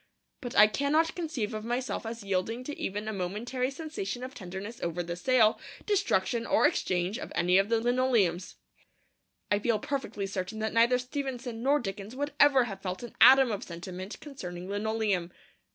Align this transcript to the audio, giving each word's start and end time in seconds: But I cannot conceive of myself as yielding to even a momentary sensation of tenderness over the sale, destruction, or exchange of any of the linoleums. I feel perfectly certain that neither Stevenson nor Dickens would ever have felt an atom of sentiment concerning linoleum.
But 0.41 0.55
I 0.57 0.65
cannot 0.65 1.13
conceive 1.13 1.53
of 1.53 1.63
myself 1.63 2.07
as 2.07 2.23
yielding 2.23 2.63
to 2.63 2.75
even 2.75 3.07
a 3.07 3.13
momentary 3.13 3.69
sensation 3.69 4.23
of 4.23 4.33
tenderness 4.33 4.81
over 4.81 5.03
the 5.03 5.15
sale, 5.15 5.59
destruction, 5.85 6.43
or 6.47 6.65
exchange 6.65 7.19
of 7.19 7.31
any 7.35 7.59
of 7.59 7.69
the 7.69 7.79
linoleums. 7.79 8.55
I 9.51 9.59
feel 9.59 9.77
perfectly 9.77 10.25
certain 10.25 10.57
that 10.57 10.73
neither 10.73 10.97
Stevenson 10.97 11.61
nor 11.61 11.79
Dickens 11.79 12.15
would 12.15 12.33
ever 12.39 12.63
have 12.63 12.81
felt 12.81 13.03
an 13.03 13.15
atom 13.21 13.51
of 13.51 13.63
sentiment 13.63 14.19
concerning 14.19 14.67
linoleum. 14.67 15.31